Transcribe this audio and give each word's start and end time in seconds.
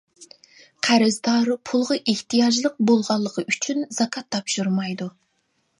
قەرزدار 0.87 1.51
پۇلغا 1.71 1.97
ئېھتىياجلىق 2.13 2.81
بولغانلىقى 2.91 3.47
ئۈچۈن 3.53 3.87
زاكات 4.01 4.33
تاپشۇرمايدۇ. 4.37 5.15